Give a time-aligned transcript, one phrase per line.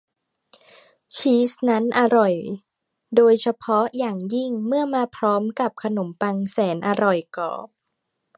[1.15, 2.33] ชีสนั้นอร่อย
[3.15, 7.67] โดยเฉพาะอย่างยิ่งเมื่อมาพร้อมกับขนมปังแสนอร่อยกรอบ